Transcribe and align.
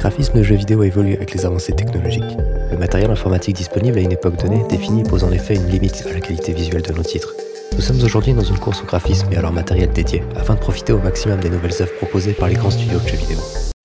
graphisme 0.00 0.38
de 0.38 0.42
jeux 0.42 0.54
vidéo 0.54 0.82
évolue 0.82 1.12
avec 1.12 1.34
les 1.34 1.44
avancées 1.44 1.74
technologiques. 1.74 2.38
Le 2.70 2.78
matériel 2.78 3.10
informatique 3.10 3.56
disponible 3.56 3.98
à 3.98 4.00
une 4.00 4.12
époque 4.12 4.40
donnée 4.40 4.64
définit 4.70 5.02
pose 5.02 5.24
en 5.24 5.30
effet 5.30 5.56
une 5.56 5.66
limite 5.66 6.06
à 6.08 6.14
la 6.14 6.20
qualité 6.20 6.54
visuelle 6.54 6.80
de 6.80 6.94
nos 6.94 7.02
titres. 7.02 7.34
Nous 7.74 7.82
sommes 7.82 8.02
aujourd'hui 8.02 8.32
dans 8.32 8.42
une 8.42 8.58
course 8.58 8.80
au 8.80 8.86
graphisme 8.86 9.28
et 9.30 9.36
à 9.36 9.42
leur 9.42 9.52
matériel 9.52 9.92
dédié, 9.92 10.22
afin 10.36 10.54
de 10.54 10.58
profiter 10.58 10.94
au 10.94 11.00
maximum 11.00 11.38
des 11.40 11.50
nouvelles 11.50 11.74
œuvres 11.82 11.94
proposées 11.98 12.32
par 12.32 12.48
les 12.48 12.54
grands 12.54 12.70
studios 12.70 12.98
de 12.98 13.06
jeux 13.06 13.18
vidéo. 13.18 13.36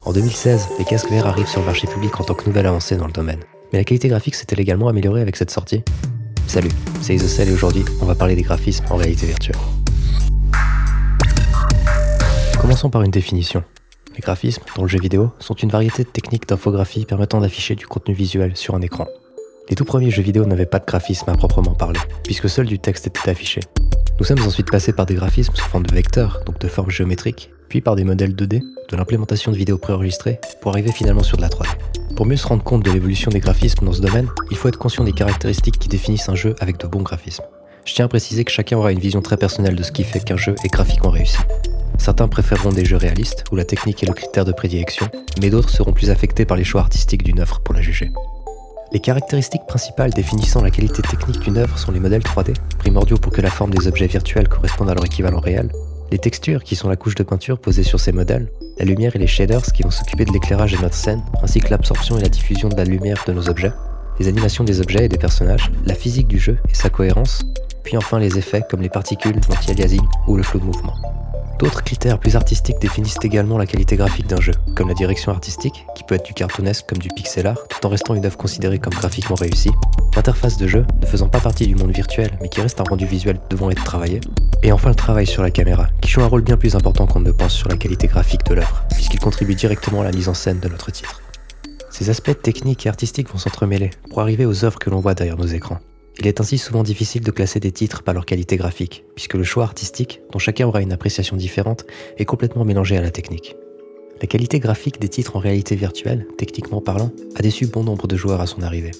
En 0.05 0.13
2016, 0.13 0.70
les 0.79 0.86
casques 0.86 1.12
VR 1.12 1.28
arrivent 1.28 1.49
sur 1.49 1.59
le 1.59 1.65
marché 1.65 1.85
public 1.85 2.17
en 2.17 2.23
tant 2.23 2.33
que 2.33 2.45
nouvelle 2.45 2.67
avancée 2.67 2.95
dans 2.95 3.07
le 3.07 3.13
domaine. 3.13 3.41
Mais 3.73 3.79
la 3.79 3.83
qualité 3.83 4.07
graphique 4.07 4.35
s'est-elle 4.35 4.61
également 4.61 4.87
améliorée 4.87 5.21
avec 5.21 5.35
cette 5.35 5.51
sortie? 5.51 5.83
Salut, 6.47 6.71
c'est 7.01 7.13
Isocel 7.13 7.49
et 7.49 7.53
aujourd'hui, 7.53 7.83
on 8.01 8.05
va 8.05 8.15
parler 8.15 8.35
des 8.35 8.43
graphismes 8.43 8.85
en 8.89 8.95
réalité 8.95 9.25
virtuelle. 9.25 9.57
Commençons 12.57 12.89
par 12.89 13.01
une 13.01 13.11
définition. 13.11 13.65
Les 14.15 14.21
graphismes, 14.21 14.63
dans 14.77 14.83
le 14.83 14.87
jeu 14.87 14.99
vidéo, 14.99 15.31
sont 15.39 15.55
une 15.55 15.69
variété 15.69 16.05
de 16.05 16.09
techniques 16.09 16.47
d'infographie 16.47 17.03
permettant 17.03 17.41
d'afficher 17.41 17.75
du 17.75 17.85
contenu 17.85 18.13
visuel 18.13 18.55
sur 18.55 18.73
un 18.73 18.81
écran. 18.81 19.07
Les 19.69 19.75
tout 19.75 19.83
premiers 19.83 20.09
jeux 20.09 20.21
vidéo 20.21 20.45
n'avaient 20.45 20.65
pas 20.65 20.79
de 20.79 20.85
graphisme 20.85 21.29
à 21.29 21.33
proprement 21.33 21.73
parler, 21.73 21.99
puisque 22.23 22.47
seul 22.47 22.65
du 22.65 22.79
texte 22.79 23.07
était 23.07 23.29
affiché. 23.29 23.59
Nous 24.17 24.25
sommes 24.25 24.41
ensuite 24.43 24.71
passés 24.71 24.93
par 24.93 25.05
des 25.05 25.15
graphismes 25.15 25.53
sous 25.53 25.65
forme 25.65 25.85
de 25.85 25.93
vecteurs, 25.93 26.41
donc 26.45 26.59
de 26.59 26.67
formes 26.70 26.91
géométriques, 26.91 27.51
puis 27.67 27.81
par 27.81 27.97
des 27.97 28.05
modèles 28.05 28.33
2D, 28.33 28.61
de 28.61 28.95
l'implémentation 28.95 29.51
de 29.51 29.57
vidéos 29.57 29.77
préenregistrées, 29.77 30.39
pour 30.61 30.71
arriver 30.71 30.93
finalement 30.93 31.23
sur 31.23 31.35
de 31.35 31.41
la 31.41 31.49
3D. 31.49 31.67
Pour 32.15 32.25
mieux 32.25 32.37
se 32.37 32.47
rendre 32.47 32.63
compte 32.63 32.85
de 32.85 32.91
l'évolution 32.91 33.31
des 33.31 33.41
graphismes 33.41 33.85
dans 33.85 33.91
ce 33.91 34.01
domaine, 34.01 34.29
il 34.49 34.55
faut 34.55 34.70
être 34.70 34.79
conscient 34.79 35.03
des 35.03 35.11
caractéristiques 35.11 35.77
qui 35.77 35.89
définissent 35.89 36.29
un 36.29 36.35
jeu 36.35 36.55
avec 36.61 36.77
de 36.77 36.87
bons 36.87 37.01
graphismes. 37.01 37.43
Je 37.84 37.93
tiens 37.93 38.05
à 38.05 38.07
préciser 38.07 38.45
que 38.45 38.51
chacun 38.51 38.77
aura 38.77 38.93
une 38.93 38.99
vision 38.99 39.21
très 39.21 39.35
personnelle 39.35 39.75
de 39.75 39.84
ce 39.84 39.91
qui 39.91 40.05
fait 40.05 40.23
qu'un 40.23 40.37
jeu 40.37 40.55
est 40.63 40.70
graphiquement 40.70 41.09
réussi. 41.09 41.37
Certains 41.98 42.27
préféreront 42.27 42.72
des 42.72 42.85
jeux 42.85 42.98
réalistes, 42.98 43.44
où 43.52 43.55
la 43.55 43.66
technique 43.66 44.04
est 44.04 44.08
le 44.08 44.13
critère 44.13 44.45
de 44.45 44.52
prédilection, 44.52 45.08
mais 45.41 45.49
d'autres 45.49 45.70
seront 45.70 45.94
plus 45.94 46.09
affectés 46.09 46.45
par 46.45 46.58
les 46.58 46.63
choix 46.63 46.81
artistiques 46.81 47.23
d'une 47.23 47.40
œuvre 47.40 47.59
pour 47.62 47.73
la 47.73 47.81
juger. 47.81 48.12
Les 48.91 48.99
caractéristiques 48.99 49.65
principales 49.68 50.13
définissant 50.13 50.62
la 50.62 50.71
qualité 50.71 51.02
technique 51.02 51.40
d'une 51.40 51.57
œuvre 51.57 51.77
sont 51.77 51.91
les 51.91 51.99
modèles 51.99 52.21
3D, 52.21 52.54
primordiaux 52.77 53.18
pour 53.18 53.32
que 53.32 53.41
la 53.41 53.49
forme 53.49 53.74
des 53.74 53.87
objets 53.87 54.07
virtuels 54.07 54.48
corresponde 54.48 54.90
à 54.90 54.93
leur 54.93 55.05
équivalent 55.05 55.40
réel, 55.40 55.71
les 56.12 56.20
textures 56.20 56.63
qui 56.63 56.76
sont 56.76 56.87
la 56.87 56.96
couche 56.96 57.15
de 57.15 57.24
peinture 57.24 57.60
posée 57.60 57.84
sur 57.84 57.99
ces 57.99 58.12
modèles, 58.12 58.49
la 58.77 58.85
lumière 58.85 59.15
et 59.15 59.20
les 59.20 59.27
shaders 59.27 59.63
qui 59.74 59.84
vont 59.84 59.91
s'occuper 59.91 60.26
de 60.26 60.32
l'éclairage 60.32 60.74
de 60.74 60.82
notre 60.82 60.96
scène, 60.96 61.24
ainsi 61.41 61.59
que 61.59 61.70
l'absorption 61.70 62.18
et 62.18 62.21
la 62.21 62.30
diffusion 62.30 62.70
de 62.70 62.76
la 62.76 62.84
lumière 62.84 63.24
de 63.27 63.34
nos 63.34 63.49
objets, 63.49 63.74
les 64.20 64.28
animations 64.28 64.64
des 64.64 64.82
objets 64.82 65.06
et 65.06 65.09
des 65.09 65.18
personnages, 65.18 65.72
la 65.86 65.96
physique 65.96 66.28
du 66.28 66.40
jeu 66.40 66.58
et 66.70 66.74
sa 66.74 66.90
cohérence, 66.90 67.46
puis 67.84 67.98
enfin 67.98 68.20
les 68.20 68.38
effets 68.38 68.64
comme 68.70 68.82
les 68.82 68.90
particules, 68.90 69.40
l'anti-aliasing 69.50 70.06
ou 70.28 70.38
le 70.38 70.44
flot 70.44 70.59
de 70.59 70.66
mouvement. 70.66 70.96
D'autres 71.59 71.84
critères 71.84 72.20
plus 72.20 72.36
artistiques 72.36 72.80
définissent 72.81 73.17
également 73.23 73.58
la 73.58 73.66
qualité 73.66 73.95
graphique 73.95 74.28
d'un 74.28 74.42
jeu, 74.42 74.53
comme 74.75 74.89
la 74.89 74.94
direction 74.94 75.31
artistique, 75.31 75.86
qui 75.95 76.03
peut 76.03 76.16
être 76.16 76.25
du 76.25 76.34
cartoonesque 76.34 76.86
comme 76.88 76.97
du 76.97 77.08
pixel 77.09 77.47
art, 77.47 77.66
tout 77.70 77.86
en 77.86 77.89
restant 77.89 78.14
une 78.14 78.25
œuvre 78.25 78.38
considérée 78.38 78.78
comme 78.78 78.94
graphiquement 78.94 79.36
réussie, 79.36 79.72
l'interface 80.16 80.58
de 80.58 80.67
jeu, 80.67 80.86
ne 81.02 81.06
faisant 81.06 81.30
pas 81.30 81.39
partie 81.39 81.66
du 81.66 81.75
monde 81.75 81.92
virtuel, 81.92 82.31
mais 82.42 82.50
qui 82.50 82.59
reste 82.59 82.81
un 82.81 82.84
rendu 82.84 83.06
visuel 83.06 83.39
devant 83.50 83.70
être 83.70 83.84
travaillé, 83.86 84.20
et 84.64 84.73
enfin 84.73 84.89
le 84.89 84.95
travail 84.95 85.28
sur 85.28 85.44
la 85.44 85.52
caméra, 85.52 85.88
qui 86.02 86.09
joue 86.09 86.22
un 86.22 86.28
rôle 86.28 86.42
bien 86.42 86.58
plus 86.58 86.75
important 86.75 87.08
qu'on 87.08 87.22
ne 87.22 87.31
pense 87.31 87.53
sur 87.53 87.69
la 87.69 87.78
qualité 87.78 88.08
graphique 88.08 88.45
de 88.45 88.56
l'œuvre, 88.56 88.84
puisqu'il 88.92 89.19
contribue 89.19 89.56
directement 89.56 90.02
à 90.02 90.03
la 90.03 90.12
mise 90.12 90.28
en 90.28 90.34
scène 90.34 90.59
de 90.59 90.67
notre 90.67 90.92
titre. 90.92 91.22
Ces 91.90 92.09
aspects 92.09 92.42
techniques 92.42 92.86
et 92.86 92.90
artistiques 92.90 93.31
vont 93.31 93.38
s'entremêler 93.38 93.92
pour 94.09 94.19
arriver 94.19 94.45
aux 94.45 94.66
œuvres 94.66 94.80
que 94.80 94.90
l'on 94.90 95.00
voit 95.00 95.14
derrière 95.14 95.38
nos 95.38 95.47
écrans. 95.47 95.80
Il 96.20 96.28
est 96.28 96.40
ainsi 96.40 96.58
souvent 96.58 96.84
difficile 96.84 97.24
de 97.24 97.32
classer 97.32 97.60
des 97.60 97.72
titres 97.72 98.04
par 98.04 98.14
leur 98.14 98.26
qualité 98.26 98.58
graphique, 98.58 99.04
puisque 99.16 99.34
le 99.34 99.44
choix 99.44 99.64
artistique, 99.64 100.22
dont 100.32 100.40
chacun 100.40 100.68
aura 100.68 100.82
une 100.82 100.94
appréciation 100.94 101.36
différente, 101.36 101.86
est 102.18 102.26
complètement 102.26 102.66
mélangé 102.66 102.98
à 102.98 103.02
la 103.02 103.12
technique. 103.12 103.56
La 104.22 104.28
qualité 104.28 104.60
graphique 104.60 105.00
des 105.00 105.10
titres 105.10 105.36
en 105.36 105.40
réalité 105.40 105.76
virtuelle, 105.76 106.26
techniquement 106.38 106.80
parlant, 106.80 107.12
a 107.36 107.42
déçu 107.42 107.68
bon 107.68 107.84
nombre 107.84 108.08
de 108.08 108.16
joueurs 108.16 108.40
à 108.40 108.48
son 108.48 108.62
arrivée. 108.62 108.92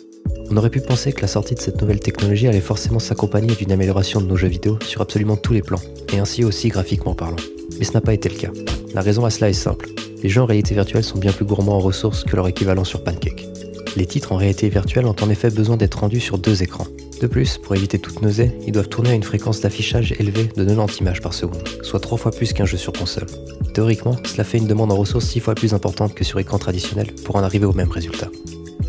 On 0.50 0.58
aurait 0.58 0.70
pu 0.70 0.82
penser 0.82 1.14
que 1.14 1.22
la 1.22 1.28
sortie 1.28 1.56
de 1.56 1.60
cette 1.62 1.80
nouvelle 1.82 2.02
technologie 2.02 2.48
allait 2.48 2.60
forcément 2.60 3.00
s'accompagner 3.00 3.56
d'une 3.56 3.72
amélioration 3.72 4.20
de 4.20 4.26
nos 4.26 4.36
jeux 4.36 4.50
vidéo 4.50 4.78
sur 4.82 5.02
absolument 5.02 5.38
tous 5.38 5.54
les 5.54 5.62
plans, 5.62 5.82
et 6.12 6.20
ainsi 6.20 6.44
aussi 6.44 6.68
graphiquement 6.68 7.16
parlant. 7.16 7.38
Mais 7.80 7.86
ce 7.86 7.94
n'a 7.94 8.02
pas 8.02 8.14
été 8.14 8.28
le 8.28 8.36
cas. 8.36 8.52
La 8.94 9.02
raison 9.02 9.24
à 9.26 9.30
cela 9.30 9.50
est 9.50 9.54
simple. 9.54 9.90
Les 10.22 10.30
jeux 10.30 10.42
en 10.42 10.46
réalité 10.46 10.76
virtuelle 10.76 11.04
sont 11.04 11.18
bien 11.18 11.32
plus 11.32 11.46
gourmands 11.46 11.76
en 11.76 11.80
ressources 11.80 12.24
que 12.24 12.36
leur 12.36 12.48
équivalent 12.48 12.84
sur 12.84 13.04
Pancake. 13.04 13.48
Les 13.96 14.06
titres 14.06 14.32
en 14.32 14.38
réalité 14.38 14.70
virtuelle 14.70 15.06
ont 15.06 15.16
en 15.22 15.30
effet 15.30 15.50
besoin 15.50 15.78
d'être 15.78 16.00
rendus 16.00 16.20
sur 16.20 16.38
deux 16.38 16.64
écrans, 16.64 16.88
de 17.22 17.28
plus, 17.28 17.58
pour 17.58 17.74
éviter 17.76 17.98
toute 17.98 18.22
nausée, 18.22 18.52
ils 18.68 18.74
doivent 18.74 18.90
tourner 18.90 19.12
à 19.12 19.14
une 19.14 19.24
fréquence 19.24 19.62
d'affichage 19.62 20.14
élevée 20.20 20.50
de 20.58 20.66
90 20.66 20.98
images 21.00 21.22
par 21.22 21.34
seconde, 21.34 21.66
soit 21.82 22.02
3 22.02 22.18
fois 22.18 22.32
plus 22.32 22.52
qu'un 22.52 22.66
jeu 22.66 22.78
sur 22.78 22.92
console. 22.92 23.28
Théoriquement, 23.74 24.18
cela 24.26 24.44
fait 24.44 24.58
une 24.58 24.68
demande 24.68 24.92
en 24.92 24.98
ressources 24.98 25.26
6 25.26 25.40
fois 25.40 25.56
plus 25.56 25.74
importante 25.74 26.14
que 26.14 26.26
sur 26.26 26.40
écran 26.40 26.58
traditionnel 26.58 27.14
pour 27.24 27.38
en 27.38 27.44
arriver 27.44 27.66
au 27.66 27.72
même 27.72 27.90
résultat. 27.90 28.30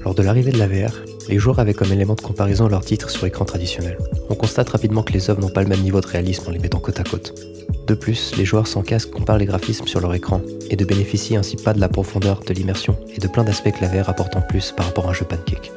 Lors 0.04 0.14
de 0.14 0.22
l'arrivée 0.22 0.50
de 0.50 0.58
la 0.58 0.66
VR, 0.66 0.92
les 1.28 1.38
joueurs 1.38 1.60
avaient 1.60 1.74
comme 1.74 1.92
élément 1.92 2.14
de 2.14 2.20
comparaison 2.20 2.66
leurs 2.68 2.84
titres 2.84 3.10
sur 3.10 3.26
écran 3.26 3.44
traditionnel. 3.44 3.96
On 4.28 4.34
constate 4.34 4.70
rapidement 4.70 5.04
que 5.04 5.12
les 5.12 5.30
œuvres 5.30 5.40
n'ont 5.40 5.48
pas 5.48 5.62
le 5.62 5.68
même 5.68 5.82
niveau 5.82 6.00
de 6.00 6.06
réalisme 6.06 6.48
en 6.48 6.50
les 6.50 6.58
mettant 6.58 6.80
côte 6.80 6.98
à 6.98 7.04
côte. 7.04 7.32
De 7.86 7.94
plus, 7.94 8.34
les 8.36 8.44
joueurs 8.44 8.66
sans 8.66 8.82
casque 8.82 9.10
comparent 9.10 9.38
les 9.38 9.46
graphismes 9.46 9.86
sur 9.86 10.00
leur 10.00 10.12
écran 10.12 10.40
et 10.70 10.76
ne 10.76 10.84
bénéficient 10.84 11.36
ainsi 11.36 11.54
pas 11.54 11.72
de 11.72 11.78
la 11.78 11.88
profondeur, 11.88 12.40
de 12.40 12.52
l'immersion 12.52 12.96
et 13.14 13.20
de 13.20 13.28
plein 13.28 13.44
d'aspects 13.44 13.70
que 13.70 13.80
la 13.80 13.88
VR 13.88 14.08
apporte 14.08 14.34
en 14.34 14.40
plus 14.40 14.72
par 14.72 14.86
rapport 14.86 15.06
à 15.06 15.10
un 15.10 15.12
jeu 15.12 15.24
pancake. 15.24 15.70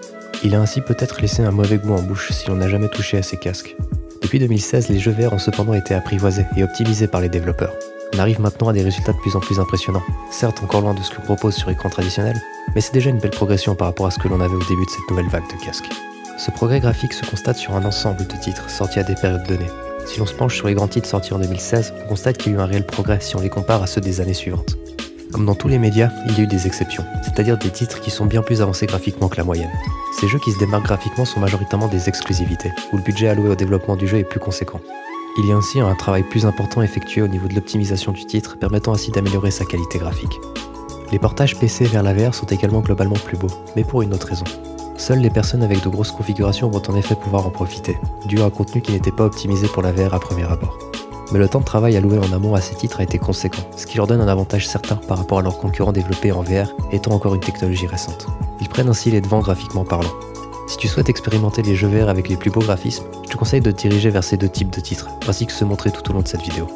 Il 0.43 0.55
a 0.55 0.59
ainsi 0.59 0.81
peut-être 0.81 1.21
laissé 1.21 1.43
un 1.43 1.51
mauvais 1.51 1.77
goût 1.77 1.93
en 1.93 2.01
bouche 2.01 2.31
si 2.31 2.47
l'on 2.47 2.55
n'a 2.55 2.67
jamais 2.67 2.87
touché 2.87 3.17
à 3.17 3.21
ces 3.21 3.37
casques. 3.37 3.75
Depuis 4.23 4.39
2016, 4.39 4.89
les 4.89 4.97
jeux 4.97 5.11
VR 5.11 5.33
ont 5.33 5.39
cependant 5.39 5.75
été 5.75 5.93
apprivoisés 5.93 6.45
et 6.57 6.63
optimisés 6.63 7.07
par 7.07 7.21
les 7.21 7.29
développeurs. 7.29 7.73
On 8.15 8.19
arrive 8.19 8.41
maintenant 8.41 8.69
à 8.69 8.73
des 8.73 8.81
résultats 8.81 9.13
de 9.13 9.19
plus 9.19 9.35
en 9.35 9.39
plus 9.39 9.59
impressionnants, 9.59 10.03
certes 10.31 10.63
encore 10.63 10.81
loin 10.81 10.95
de 10.95 11.03
ce 11.03 11.11
que 11.11 11.21
propose 11.21 11.53
sur 11.53 11.69
écran 11.69 11.89
traditionnel, 11.89 12.41
mais 12.73 12.81
c'est 12.81 12.93
déjà 12.93 13.11
une 13.11 13.19
belle 13.19 13.29
progression 13.29 13.75
par 13.75 13.87
rapport 13.87 14.07
à 14.07 14.11
ce 14.11 14.17
que 14.17 14.27
l'on 14.27 14.41
avait 14.41 14.55
au 14.55 14.65
début 14.67 14.85
de 14.85 14.89
cette 14.89 15.09
nouvelle 15.11 15.29
vague 15.29 15.47
de 15.47 15.63
casques. 15.63 15.89
Ce 16.39 16.49
progrès 16.49 16.79
graphique 16.79 17.13
se 17.13 17.25
constate 17.25 17.57
sur 17.57 17.75
un 17.75 17.85
ensemble 17.85 18.25
de 18.25 18.35
titres 18.41 18.67
sortis 18.67 18.99
à 18.99 19.03
des 19.03 19.15
périodes 19.15 19.47
données. 19.47 19.69
Si 20.05 20.19
l'on 20.19 20.25
se 20.25 20.33
penche 20.33 20.55
sur 20.55 20.67
les 20.67 20.73
grands 20.73 20.87
titres 20.87 21.07
sortis 21.07 21.33
en 21.33 21.39
2016, 21.39 21.93
on 22.03 22.09
constate 22.09 22.37
qu'il 22.37 22.51
y 22.51 22.55
a 22.55 22.57
eu 22.57 22.61
un 22.61 22.65
réel 22.65 22.85
progrès 22.85 23.19
si 23.21 23.35
on 23.35 23.41
les 23.41 23.49
compare 23.49 23.83
à 23.83 23.87
ceux 23.87 24.01
des 24.01 24.21
années 24.21 24.33
suivantes. 24.33 24.77
Comme 25.31 25.45
dans 25.45 25.55
tous 25.55 25.67
les 25.67 25.77
médias, 25.77 26.09
il 26.27 26.37
y 26.37 26.41
a 26.41 26.43
eu 26.43 26.47
des 26.47 26.65
exceptions, 26.65 27.03
c'est-à-dire 27.23 27.57
des 27.57 27.69
titres 27.69 27.99
qui 28.01 28.09
sont 28.09 28.25
bien 28.25 28.41
plus 28.41 28.61
avancés 28.61 28.87
graphiquement 28.87 29.27
que 29.27 29.37
la 29.37 29.43
moyenne. 29.43 29.69
Ces 30.19 30.27
jeux 30.27 30.39
qui 30.39 30.51
se 30.51 30.57
démarquent 30.57 30.85
graphiquement 30.85 31.25
sont 31.25 31.39
majoritairement 31.39 31.87
des 31.87 32.09
exclusivités, 32.09 32.71
où 32.91 32.97
le 32.97 33.03
budget 33.03 33.27
alloué 33.27 33.49
au 33.49 33.55
développement 33.55 33.95
du 33.95 34.07
jeu 34.07 34.17
est 34.17 34.23
plus 34.23 34.39
conséquent. 34.39 34.81
Il 35.37 35.47
y 35.47 35.51
a 35.51 35.55
ainsi 35.55 35.79
un 35.79 35.93
travail 35.93 36.23
plus 36.23 36.45
important 36.45 36.81
effectué 36.81 37.21
au 37.21 37.27
niveau 37.27 37.47
de 37.47 37.53
l'optimisation 37.53 38.11
du 38.11 38.25
titre, 38.25 38.57
permettant 38.57 38.93
ainsi 38.93 39.11
d'améliorer 39.11 39.51
sa 39.51 39.65
qualité 39.65 39.99
graphique. 39.99 40.39
Les 41.11 41.19
portages 41.19 41.57
PC 41.57 41.85
vers 41.85 42.03
la 42.03 42.13
VR 42.13 42.33
sont 42.33 42.47
également 42.47 42.81
globalement 42.81 43.15
plus 43.15 43.37
beaux, 43.37 43.51
mais 43.75 43.83
pour 43.83 44.01
une 44.01 44.13
autre 44.13 44.27
raison. 44.27 44.45
Seules 44.99 45.19
les 45.19 45.31
personnes 45.31 45.63
avec 45.63 45.83
de 45.83 45.89
grosses 45.89 46.11
configurations 46.11 46.69
vont 46.69 46.83
en 46.87 46.95
effet 46.95 47.15
pouvoir 47.15 47.47
en 47.47 47.49
profiter, 47.49 47.97
dû 48.27 48.39
à 48.41 48.45
un 48.45 48.49
contenu 48.51 48.81
qui 48.81 48.91
n'était 48.91 49.11
pas 49.11 49.25
optimisé 49.25 49.67
pour 49.67 49.81
la 49.81 49.91
VR 49.91 50.13
à 50.13 50.19
premier 50.19 50.43
abord 50.43 50.77
mais 51.31 51.39
le 51.39 51.47
temps 51.47 51.59
de 51.59 51.65
travail 51.65 51.95
alloué 51.97 52.17
en 52.17 52.33
amont 52.33 52.55
à 52.55 52.61
ces 52.61 52.75
titres 52.75 52.99
a 52.99 53.03
été 53.03 53.19
conséquent, 53.19 53.61
ce 53.75 53.85
qui 53.85 53.97
leur 53.97 54.07
donne 54.07 54.21
un 54.21 54.27
avantage 54.27 54.67
certain 54.67 54.95
par 54.95 55.17
rapport 55.17 55.39
à 55.39 55.41
leurs 55.41 55.57
concurrents 55.57 55.91
développés 55.91 56.31
en 56.31 56.41
VR, 56.41 56.73
étant 56.91 57.11
encore 57.11 57.35
une 57.35 57.41
technologie 57.41 57.87
récente. 57.87 58.27
Ils 58.61 58.69
prennent 58.69 58.89
ainsi 58.89 59.11
les 59.11 59.21
devants 59.21 59.39
graphiquement 59.39 59.85
parlant. 59.85 60.11
Si 60.67 60.77
tu 60.77 60.87
souhaites 60.87 61.09
expérimenter 61.09 61.61
les 61.61 61.75
jeux 61.75 61.87
VR 61.87 62.09
avec 62.09 62.29
les 62.29 62.37
plus 62.37 62.51
beaux 62.51 62.61
graphismes, 62.61 63.05
je 63.23 63.29
te 63.29 63.37
conseille 63.37 63.61
de 63.61 63.71
te 63.71 63.81
diriger 63.81 64.09
vers 64.09 64.23
ces 64.23 64.37
deux 64.37 64.49
types 64.49 64.69
de 64.69 64.81
titres, 64.81 65.09
ainsi 65.27 65.45
que 65.45 65.53
se 65.53 65.65
montrer 65.65 65.91
tout 65.91 66.09
au 66.09 66.13
long 66.13 66.21
de 66.21 66.27
cette 66.27 66.41
vidéo. 66.41 66.67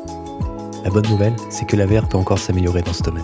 La 0.84 0.90
bonne 0.90 1.08
nouvelle, 1.08 1.36
c'est 1.50 1.66
que 1.66 1.76
la 1.76 1.86
VR 1.86 2.08
peut 2.08 2.18
encore 2.18 2.40
s'améliorer 2.40 2.82
dans 2.82 2.94
ce 2.94 3.04
domaine. 3.04 3.24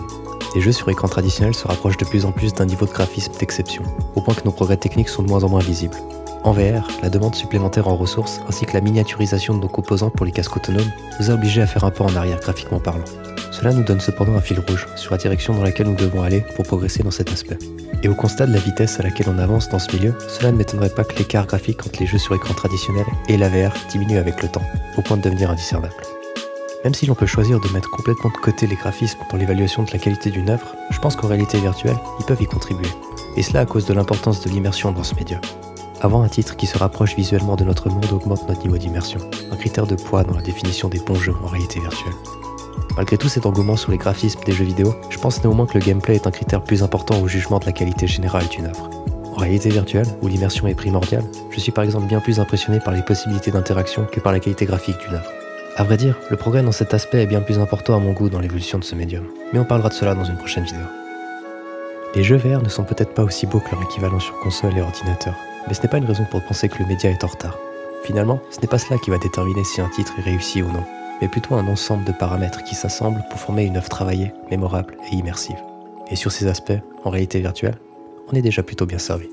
Les 0.54 0.60
jeux 0.60 0.72
sur 0.72 0.88
écran 0.88 1.06
traditionnel 1.06 1.54
se 1.54 1.66
rapprochent 1.66 1.96
de 1.96 2.04
plus 2.04 2.24
en 2.24 2.32
plus 2.32 2.52
d'un 2.52 2.66
niveau 2.66 2.86
de 2.86 2.90
graphisme 2.90 3.32
d'exception, 3.38 3.84
au 4.16 4.20
point 4.20 4.34
que 4.34 4.44
nos 4.44 4.50
progrès 4.50 4.76
techniques 4.76 5.08
sont 5.08 5.22
de 5.22 5.28
moins 5.28 5.44
en 5.44 5.48
moins 5.48 5.60
visibles. 5.60 5.96
En 6.42 6.52
VR, 6.52 6.88
la 7.02 7.10
demande 7.10 7.34
supplémentaire 7.34 7.86
en 7.86 7.96
ressources 7.96 8.40
ainsi 8.48 8.64
que 8.66 8.72
la 8.72 8.80
miniaturisation 8.80 9.54
de 9.54 9.60
nos 9.60 9.68
composants 9.68 10.10
pour 10.10 10.26
les 10.26 10.32
casques 10.32 10.56
autonomes 10.56 10.90
nous 11.20 11.30
a 11.30 11.34
obligés 11.34 11.62
à 11.62 11.66
faire 11.66 11.84
un 11.84 11.90
pas 11.90 12.04
en 12.04 12.16
arrière 12.16 12.40
graphiquement 12.40 12.80
parlant. 12.80 13.04
Cela 13.52 13.72
nous 13.72 13.82
donne 13.82 14.00
cependant 14.00 14.34
un 14.34 14.40
fil 14.40 14.58
rouge 14.58 14.88
sur 14.96 15.12
la 15.12 15.18
direction 15.18 15.54
dans 15.54 15.62
laquelle 15.62 15.88
nous 15.88 15.96
devons 15.96 16.22
aller 16.22 16.42
pour 16.56 16.64
progresser 16.64 17.02
dans 17.02 17.10
cet 17.10 17.30
aspect. 17.30 17.58
Et 18.02 18.08
au 18.08 18.14
constat 18.14 18.46
de 18.46 18.54
la 18.54 18.58
vitesse 18.58 18.98
à 18.98 19.02
laquelle 19.02 19.28
on 19.28 19.38
avance 19.38 19.68
dans 19.68 19.78
ce 19.78 19.94
milieu, 19.94 20.14
cela 20.28 20.50
ne 20.50 20.56
m'étonnerait 20.56 20.88
pas 20.88 21.04
que 21.04 21.16
l'écart 21.18 21.46
graphique 21.46 21.86
entre 21.86 22.00
les 22.00 22.06
jeux 22.06 22.18
sur 22.18 22.34
écran 22.34 22.54
traditionnel 22.54 23.04
et 23.28 23.36
la 23.36 23.48
VR 23.48 23.74
diminue 23.90 24.16
avec 24.16 24.42
le 24.42 24.48
temps, 24.48 24.64
au 24.96 25.02
point 25.02 25.18
de 25.18 25.22
devenir 25.22 25.50
indiscernable. 25.50 25.92
Même 26.84 26.94
si 26.94 27.04
l'on 27.04 27.14
peut 27.14 27.26
choisir 27.26 27.60
de 27.60 27.68
mettre 27.68 27.90
complètement 27.90 28.30
de 28.30 28.38
côté 28.38 28.66
les 28.66 28.74
graphismes 28.74 29.18
pour 29.28 29.38
l'évaluation 29.38 29.82
de 29.82 29.90
la 29.92 29.98
qualité 29.98 30.30
d'une 30.30 30.48
œuvre, 30.48 30.74
je 30.90 30.98
pense 30.98 31.14
qu'en 31.14 31.28
réalité 31.28 31.58
virtuelle, 31.58 31.98
ils 32.18 32.24
peuvent 32.24 32.40
y 32.40 32.46
contribuer. 32.46 32.88
Et 33.36 33.42
cela 33.42 33.60
à 33.60 33.66
cause 33.66 33.84
de 33.84 33.92
l'importance 33.92 34.40
de 34.40 34.48
l'immersion 34.48 34.90
dans 34.90 35.04
ce 35.04 35.14
média. 35.14 35.40
Avoir 36.00 36.22
un 36.22 36.28
titre 36.28 36.56
qui 36.56 36.66
se 36.66 36.78
rapproche 36.78 37.14
visuellement 37.14 37.56
de 37.56 37.64
notre 37.64 37.90
monde 37.90 38.10
augmente 38.10 38.48
notre 38.48 38.62
niveau 38.62 38.78
d'immersion, 38.78 39.20
un 39.50 39.56
critère 39.56 39.86
de 39.86 39.94
poids 39.94 40.24
dans 40.24 40.34
la 40.34 40.40
définition 40.40 40.88
des 40.88 41.00
bons 41.00 41.16
jeux 41.16 41.34
en 41.44 41.48
réalité 41.48 41.80
virtuelle. 41.80 42.14
Malgré 42.96 43.18
tout 43.18 43.28
cet 43.28 43.44
engouement 43.44 43.76
sur 43.76 43.90
les 43.90 43.98
graphismes 43.98 44.40
des 44.46 44.52
jeux 44.52 44.64
vidéo, 44.64 44.94
je 45.10 45.18
pense 45.18 45.44
néanmoins 45.44 45.66
que 45.66 45.76
le 45.76 45.84
gameplay 45.84 46.14
est 46.14 46.26
un 46.26 46.30
critère 46.30 46.62
plus 46.62 46.82
important 46.82 47.20
au 47.20 47.28
jugement 47.28 47.58
de 47.58 47.66
la 47.66 47.72
qualité 47.72 48.06
générale 48.06 48.48
d'une 48.48 48.64
œuvre. 48.64 48.88
En 49.34 49.36
réalité 49.36 49.68
virtuelle, 49.68 50.08
où 50.22 50.28
l'immersion 50.28 50.66
est 50.66 50.74
primordiale, 50.74 51.24
je 51.50 51.60
suis 51.60 51.72
par 51.72 51.84
exemple 51.84 52.06
bien 52.06 52.20
plus 52.20 52.40
impressionné 52.40 52.80
par 52.80 52.94
les 52.94 53.02
possibilités 53.02 53.50
d'interaction 53.50 54.06
que 54.10 54.20
par 54.20 54.32
la 54.32 54.40
qualité 54.40 54.64
graphique 54.64 54.98
d'une 55.06 55.16
œuvre. 55.16 55.39
A 55.76 55.84
vrai 55.84 55.96
dire, 55.96 56.18
le 56.30 56.36
progrès 56.36 56.62
dans 56.62 56.72
cet 56.72 56.94
aspect 56.94 57.22
est 57.22 57.26
bien 57.26 57.40
plus 57.40 57.58
important 57.58 57.94
à 57.94 58.00
mon 58.00 58.12
goût 58.12 58.28
dans 58.28 58.40
l'évolution 58.40 58.78
de 58.78 58.84
ce 58.84 58.96
médium, 58.96 59.24
mais 59.52 59.60
on 59.60 59.64
parlera 59.64 59.88
de 59.88 59.94
cela 59.94 60.14
dans 60.14 60.24
une 60.24 60.36
prochaine 60.36 60.64
vidéo. 60.64 60.82
Les 62.14 62.24
jeux 62.24 62.36
VR 62.36 62.60
ne 62.60 62.68
sont 62.68 62.82
peut-être 62.82 63.14
pas 63.14 63.22
aussi 63.22 63.46
beaux 63.46 63.60
que 63.60 63.70
leur 63.70 63.82
équivalent 63.82 64.18
sur 64.18 64.38
console 64.40 64.76
et 64.76 64.82
ordinateur, 64.82 65.34
mais 65.68 65.74
ce 65.74 65.82
n'est 65.82 65.88
pas 65.88 65.98
une 65.98 66.06
raison 66.06 66.26
pour 66.28 66.42
penser 66.42 66.68
que 66.68 66.78
le 66.80 66.86
média 66.86 67.08
est 67.08 67.22
en 67.22 67.28
retard. 67.28 67.56
Finalement, 68.02 68.40
ce 68.50 68.60
n'est 68.60 68.66
pas 68.66 68.78
cela 68.78 68.98
qui 68.98 69.10
va 69.10 69.18
déterminer 69.18 69.62
si 69.62 69.80
un 69.80 69.88
titre 69.88 70.12
est 70.18 70.22
réussi 70.22 70.60
ou 70.60 70.66
non, 70.66 70.84
mais 71.22 71.28
plutôt 71.28 71.54
un 71.54 71.68
ensemble 71.68 72.04
de 72.04 72.12
paramètres 72.12 72.64
qui 72.64 72.74
s'assemblent 72.74 73.24
pour 73.30 73.38
former 73.38 73.64
une 73.64 73.76
œuvre 73.76 73.88
travaillée, 73.88 74.32
mémorable 74.50 74.96
et 75.10 75.14
immersive. 75.14 75.58
Et 76.10 76.16
sur 76.16 76.32
ces 76.32 76.48
aspects, 76.48 76.72
en 77.04 77.10
réalité 77.10 77.38
virtuelle, 77.40 77.78
on 78.32 78.36
est 78.36 78.42
déjà 78.42 78.64
plutôt 78.64 78.86
bien 78.86 78.98
servi. 78.98 79.28